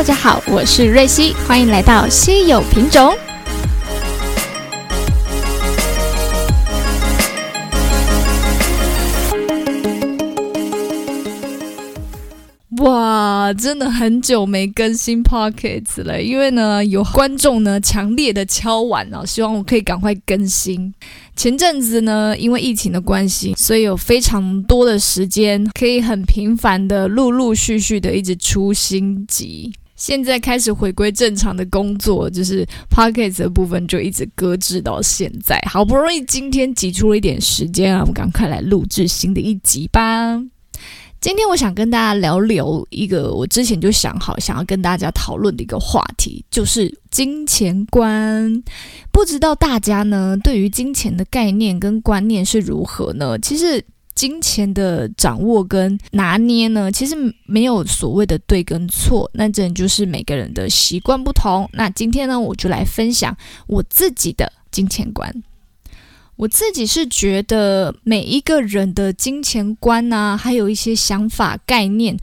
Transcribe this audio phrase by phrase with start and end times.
[0.00, 3.14] 大家好，我是瑞希，欢迎来到稀有品种。
[12.78, 20.94] 哇，真的很久没更新 Pockets 了，因为呢，有观众呢强烈的敲碗啊，希望我可以赶快更新。
[21.36, 29.70] 前阵子呢，因为疫情的关系，所以有非常多的时间可以很频繁的陆陆续续的一直出新集。
[30.00, 35.60] 现在开始回归正常的工作，就是 p o c k e t 的部分就一直搁置到现在。
[35.68, 40.42] 好不容易今天挤出了一点时间啊，我们赶快来录制新的一集吧。
[41.20, 48.62] 今天我想跟大家聊聊一个我之前就想好想要跟大家讨论的一个话题，就是金钱观。
[49.12, 53.38] 不知道大家呢对于金钱的概念跟观念是如何呢？
[53.40, 53.84] 其实
[54.20, 57.16] 金钱的掌握跟拿捏呢，其实
[57.46, 61.66] 没有所谓的对跟错，那这就是每个人的习惯不同。
[61.72, 63.34] 那今天呢，我就来分享
[63.66, 65.42] 我自己的金钱观。
[66.36, 72.14] 我自己是觉得每一个人的金钱观啊，还有一些想法概念，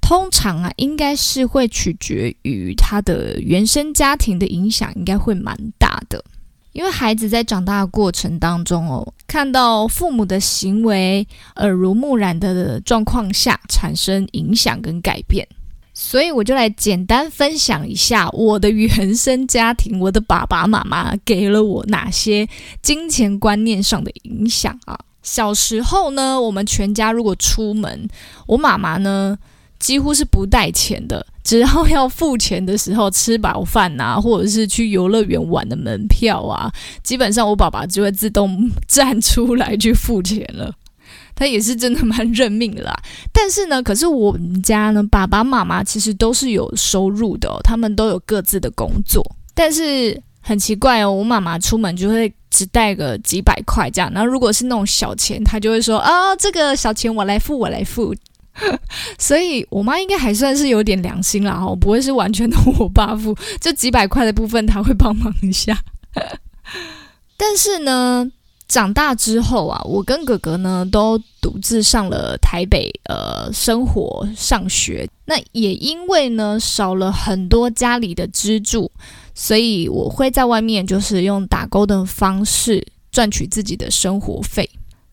[0.00, 6.24] 通常啊，应该是会取决于他的原生家庭的影响，应该会蛮大的。
[6.72, 15.46] 因为孩子在长大的过程当中哦，看到父母的行为耳濡目染的状况下，产生影响跟改变。
[15.94, 22.48] 所以我就来简单分享一下我的原生家庭，我的爸爸妈妈给了我哪些
[22.80, 24.98] 金钱观念上的影响啊。
[25.22, 28.08] 小时候呢，我们全家如果出门，
[28.46, 29.38] 我妈妈呢
[29.82, 40.72] 几乎是不带钱的，只要要付钱的时候，吃饱饭啊， 或者是去游乐园玩的门票啊，基本上我爸爸就会自动站出来去付钱了。
[41.34, 42.94] 他也是真的蛮认命啦，
[43.32, 58.14] 但是呢，可是我们家呢，爸爸妈妈其实都是有收入的，他们都有各自的工作，但是很奇怪哦，我妈妈出门就会只带个几百块这样，然后如果是那种小钱，她就会说啊，这个小钱我来付，我来付，
[59.18, 65.76] 所以我妈应该还算是有点良心啦，哈，不会是完全的我爸付， 这几百块的部分他会帮忙一下，
[67.36, 68.30] 但是呢。
[68.68, 75.06] 长大之后啊，我跟哥哥呢都独自上了台北，呃，生活上学。
[75.26, 78.90] 那也因为呢少了很多家里的资助，
[79.34, 84.66] 所以我会在外面就是用打工的方式赚取自己的生活费。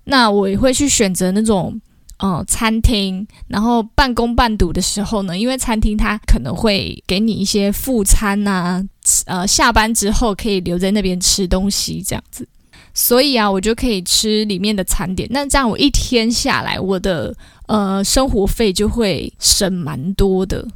[0.05, 1.77] 那我也会去选择那种
[2.19, 8.85] 呃餐厅，然后半工半读的时候呢，因为餐厅它可能会给你一些副餐呐，
[9.25, 12.47] 呃，下班之后可以留在那边吃东西这样子。
[12.93, 15.27] 所以啊，我就可以吃里面的餐点。
[15.31, 17.33] 那这样我一天下来，我的
[17.67, 20.67] 呃生活费就会省蛮多的。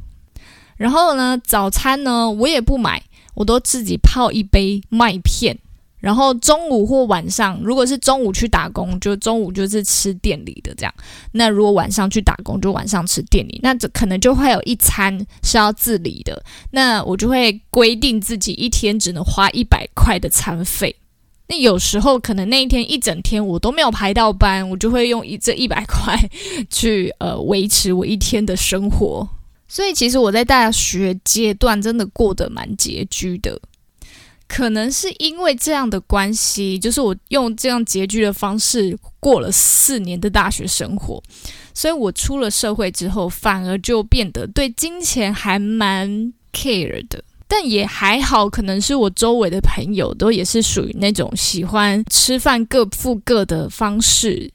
[0.76, 3.02] 然后呢，早餐呢我也不买，
[3.34, 5.58] 我都自己泡一杯麦片。
[6.04, 10.94] 然后中午或晚上，如果是中午去打工，就中午就是吃店里的这样。
[11.32, 13.58] 那如果晚上去打工，就晚上吃店里。
[13.62, 16.44] 那这可能就会有一餐是要自理的。
[16.72, 20.94] 那我就会规定自己一天只能花一百块的餐费。
[21.48, 26.14] 那有时候可能那一天一整天我都没有排到班，我就会用一这一百块
[26.68, 29.26] 去呃维持我一天的生活。
[29.66, 33.58] 所以其实我在大学阶段真的过得蛮拮据的，
[34.46, 41.22] 可能是因为这样的关系，就是我用这样拮据的方式过了四年的大学生活，
[41.72, 47.24] 所以我出了社会之后，反而就变得对金钱还蛮 care 的。
[47.46, 54.50] 但也还好，可能是我周围的朋友都也是属于那种喜欢吃饭各付各的方式，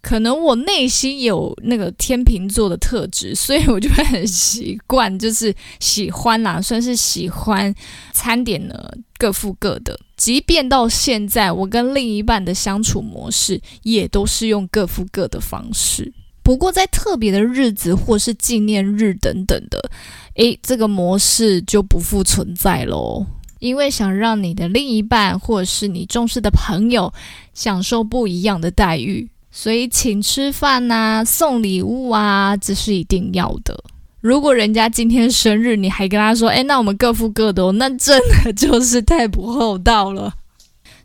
[0.00, 7.74] 可能我内心有那个天秤座的特质，所以我就会很习惯，就是喜欢啦，算是喜欢
[8.12, 8.74] 餐点呢
[9.18, 9.98] 各付各的。
[10.16, 16.12] 即便到现在，我跟另一半的相处模式也都是用各付各的方式。
[16.42, 19.90] 不过在特别的日子或是纪念日等等的。
[20.36, 23.26] 诶，这个模式就不复存在喽。
[23.58, 27.12] 因为想让你的另一半或者是你重视的朋友
[27.54, 33.82] 享受不一样的待遇，所以请吃饭呐、送礼物啊，这是一定要的。
[34.20, 40.34] 如果人家今天生日，你还跟他说：“哎，那我们各付各的哦”，那真的就是太不厚道了。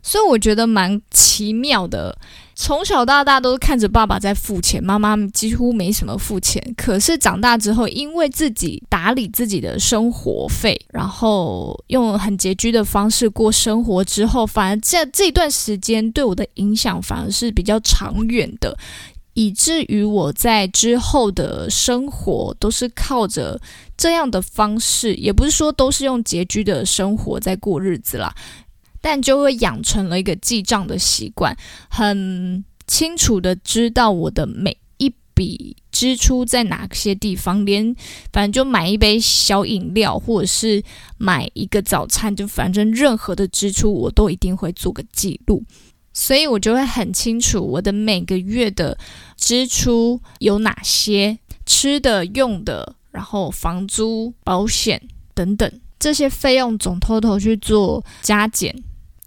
[0.02, 2.16] 所以我觉得蛮奇妙的。
[2.54, 6.62] 从小到大都是看着爸爸在付钱，妈妈几乎没什么付钱。
[6.76, 18.76] 可是长大之后，因为自己打理自己的生活费，然后用很拮据的方式过生活之后，反而这这段时间对我的影响反而是比较长远的。
[19.36, 23.60] 以至于我在之后的生活都是靠着
[23.96, 28.32] 这样的方式，也不是说都是用拮据的生活在过日子啦，
[29.04, 31.54] 但就会养成了一个记账的习惯，
[31.90, 37.94] 很清楚的知道我的每一笔支出在哪些地方，连
[38.32, 40.82] 反正就买一杯小饮料，或者是
[41.18, 45.62] 买一个早餐，就反正任何的支出我都一定会做个记录。
[46.14, 48.96] 所以我就会很清楚我的每个月的
[49.36, 55.02] 支出有哪些，吃的、用的，然后房租、保险
[55.34, 58.74] 等等这些费用总偷偷去做加减，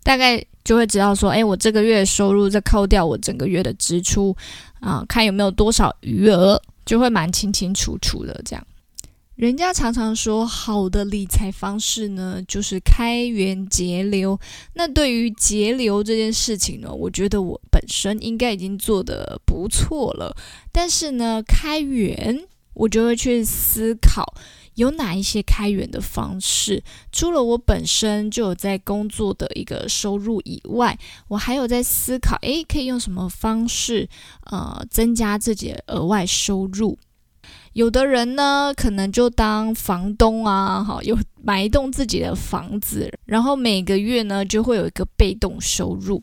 [0.07, 4.33] 大概就会知道说，哎，我这个月收入再扣掉我整个月的支出，
[4.79, 8.67] 啊，看有没有多少余额，就会蛮清清楚楚的这样。
[9.35, 14.39] 人家常常说，好的理财方式呢，就是开源节流。
[14.75, 20.33] 那对于节流这件事情呢，我觉得我本身应该已经做得不错了。
[20.71, 24.23] 但是呢，开源我就会去思考，
[24.75, 26.83] 有哪一些开源的方式？
[27.11, 30.97] 除了我本身就有在工作的一个收入以外，
[31.27, 34.07] 我还有在思考，诶，可以用什么方式，
[34.51, 36.97] 呃，增加自己的额外收入？
[37.73, 46.21] 有的人呢，可能就当房东啊，哈，有买一栋自己的房子，然后每个月呢就会有一个被动收入。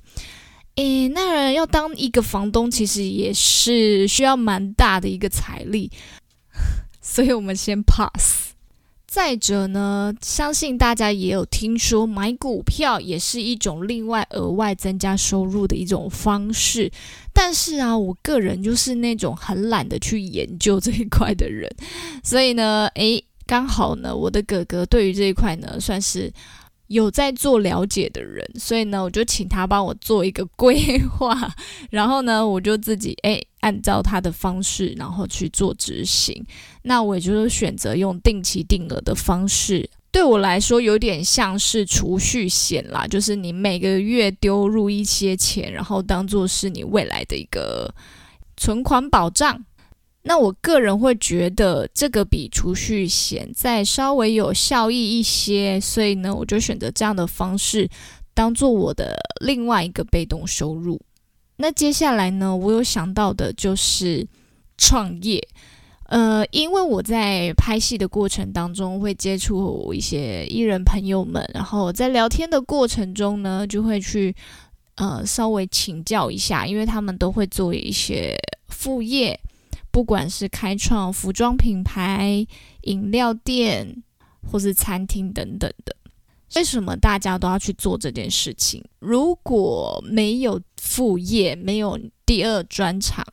[0.74, 5.88] 诶，那人要当一个房东，其实也是需要蛮大的一个财力，
[7.00, 8.52] 所以我们先 pass。
[9.06, 16.90] 再者呢，相信大家也有听说，买股票也是一种另外额外增加收入的一种方式。
[17.32, 21.70] 但是啊，我个人就是那种很懒得去研究这一块的人，
[22.24, 26.32] 所以呢，诶，刚好呢，我的哥哥对于这一块呢，算是。
[26.88, 31.54] 有在做了解的人，所以呢，我就请他帮我做一个规划，
[31.90, 36.44] 然后呢，我就自己诶按照他的方式，然后去做执行。
[36.82, 47.92] 那我也就是选择用定期定额的方式，对我来说有点像是储蓄险啦，就是你每个月丢入一些钱，然后当做是你未来的一个
[48.56, 49.64] 存款保障。
[50.26, 57.86] 那我个人会觉得这个比储蓄险再稍微有效益一些，所以呢，我就选择这样的方式
[58.32, 60.98] 当做我的另外一个被动收入。
[61.56, 64.26] 那接下来呢，我有想到的就是
[64.78, 65.46] 创业，
[66.06, 74.34] 呃，因为我在拍戏的过程当中会接触一些艺人朋友们，然后在聊天的过程中呢，就会去
[74.94, 78.34] 呃稍微请教一下，因为他们都会做一些
[78.68, 79.38] 副业。
[79.94, 82.44] 不管是开创服装品牌、
[82.80, 84.02] 饮料店，
[84.44, 85.94] 或是餐厅等等的，
[86.56, 88.82] 为什么大家都要去做这件事情？
[88.98, 91.96] 如果没有副业，没有
[92.26, 93.24] 第二专长，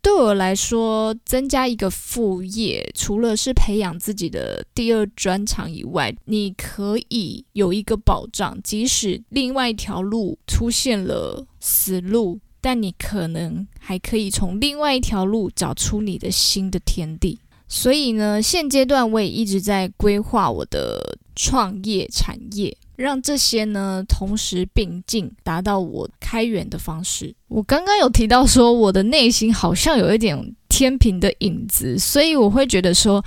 [0.00, 12.38] 对我来说，增加一个副业，除了是培养自己的第二专长以外，你可以有一个保障，即使另外一条路出现了死路。
[12.64, 17.38] 但你可能还可以从另外一条路找出你的新的天地，
[17.68, 27.34] 所以呢，现阶段我也一直在规划我的创业产业，让这些呢同时并进，达到我开源的方式。
[27.48, 33.22] 我刚刚有提到说，我的内心好像有一点天平的影子，所以我会觉得说，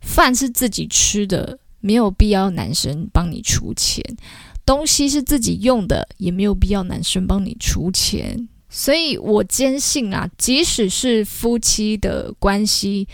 [0.00, 4.02] 饭是自己吃的，没有必要男生帮你出钱；
[4.64, 8.48] 东西是自己用的，也没有必要男生帮你出钱。
[8.70, 13.08] 所以我坚信啊，即使是夫妻的关系，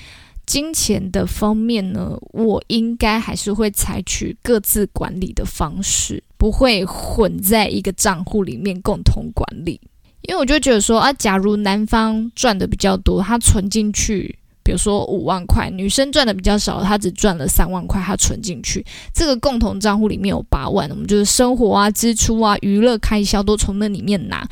[0.44, 9.80] 金钱的方面呢，我应该还是会采取各自管理的方式，不会混在一个账户里面共同管理。
[10.22, 18.84] 因为我就觉得说啊，假如男方赚的比较多，他存进去，比如说五万块，女生赚的比较少，他只赚了三万块，他存进去，
[19.14, 24.48] 这个共同账户里面有八万，我们就是生活啊、支出啊、娱乐开销都从那里面拿。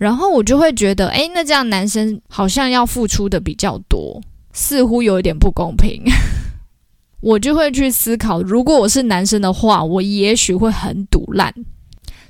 [0.00, 4.18] 然后我就会觉得，哎，那这样男生好像要付出的比较多，
[4.50, 6.02] 似乎有一点不公平。
[7.20, 11.54] 我就会去思考，如果我是男生的话，我也许会很赌烂。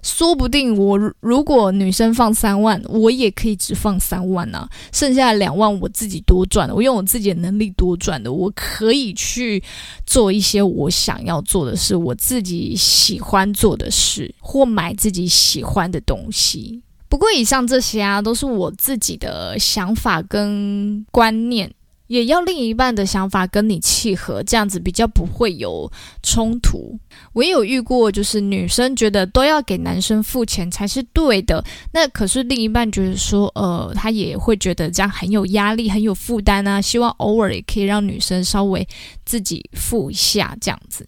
[0.02, 9.62] 说不定我如果女生放三万，我也可以只放三万啊，剩下两万我自己多赚的，我用我自己的能力多赚的，我可以去
[10.04, 16.82] 做一些我想要做的事，我自己喜欢做的事，或买自己喜欢的东西。
[17.10, 21.68] 不过，以上这些啊，都是我自己的想法跟观念，
[22.06, 25.90] 也要另一半的想法跟你契合，这样子比较不会有
[26.22, 26.96] 冲突。
[27.32, 38.86] 我也有遇过，就是女生觉得都要给男生付钱才是对的，那可是另一半觉得说，呃，他也会觉得这样很有压力、很有负担啊，希望偶尔也可以让女生稍微
[39.24, 41.04] 自己付一下这样子。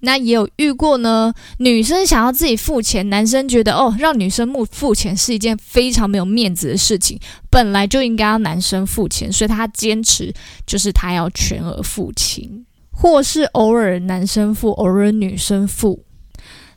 [0.00, 7.18] 那也有遇过呢，女生想要自己付钱，男生觉得哦，让女生付付钱是一件非常没有面子的事情，
[7.50, 10.32] 本来就应该要男生付钱，所以他坚持
[10.66, 16.02] 就是他要全额付清，或是偶尔男生付，偶尔女生付。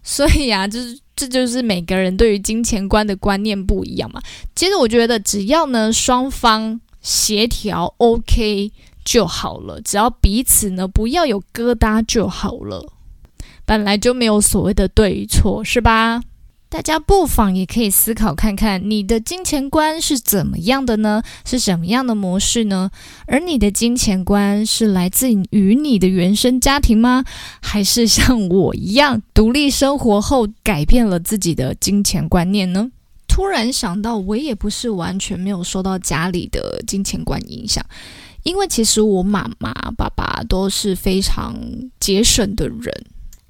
[0.04, 4.22] 所以啊，就是这就是每个人对于金钱观的观念不一样嘛。
[4.54, 8.70] 其实我觉得只要呢双方协调 OK
[9.06, 12.86] 就好了，只要彼此呢不要有疙瘩就好了。
[13.66, 16.22] 本来就没有所谓的对与错，是吧？
[16.70, 21.22] 大家不妨也可以思考看看，你的金钱观是怎么样的呢？
[21.46, 22.90] 是什么样的模式呢？
[23.28, 27.24] 而你的金钱观是来自于你的原生家庭吗？
[27.62, 32.90] 还是像我一样独立生活后改变了自己的金钱观念呢？
[33.28, 37.86] 突然想到，我也不是完全没有受到家里的金钱观影响，
[38.42, 41.56] 因为其实我妈妈、爸爸都是非常
[42.00, 42.92] 节省的人。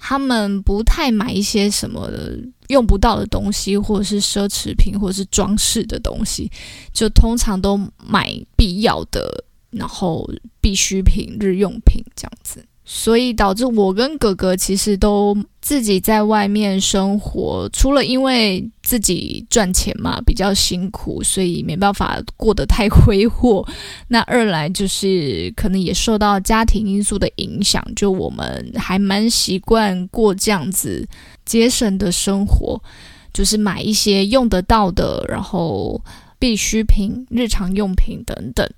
[0.06, 2.12] 他们不太买一些什么
[2.68, 6.52] 用不到的东西，或者是奢侈品，或者是装饰的东西，
[6.92, 10.30] 就通常都买必要的，然后
[10.60, 12.66] 必需品、日用品这样子。
[12.86, 23.66] 所以导致我跟哥哥其实都自己在外面生活，除了因为自己赚钱嘛比较辛苦，所以没办法过得太挥霍。
[24.10, 31.08] 那二来就是可能也受到家庭因素的影响，就我们还蛮习惯过这样子
[31.46, 32.78] 节省的生活，
[33.34, 36.02] 就是买一些用得到的，然后
[36.38, 38.70] 必需品、日常用品等等。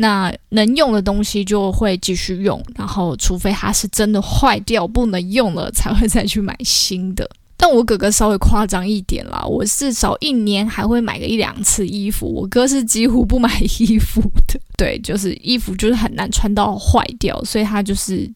[0.00, 7.28] 那能用的东西就会继续用，然后除非它是真的坏掉不能用了，才会再去买新的。
[7.56, 13.50] 但我哥哥稍微夸张一点啦，我至少一年还会买个一两次衣服，我哥是几乎不买
[13.80, 14.60] 衣服的。
[14.78, 18.30] 对，就是衣服就是很难穿到坏掉，所以他就是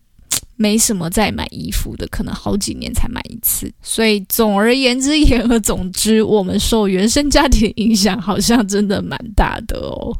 [0.57, 3.73] 没什么再买衣服的，可能好几年才买一次。
[3.81, 10.13] 所以总而言之，言而总之，我们受原生家庭影响好像真的蛮大的哦。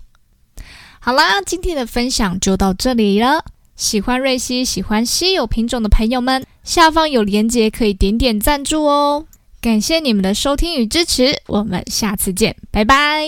[1.05, 3.45] 好啦，今天的分享就到这里了。
[3.75, 9.27] 喜欢瑞希、喜欢稀有品种的朋友们，下方有链接可以点点赞助哦。
[9.61, 13.27] 感谢你们的收听与支持，我们下次见，拜拜。